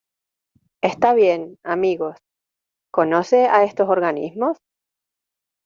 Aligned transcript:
Está 0.81 1.13
bien. 1.13 1.59
Amigos.¿ 1.63 2.17
conoce 2.91 3.45
a 3.45 3.63
estos 3.65 3.87
organismos? 3.87 4.57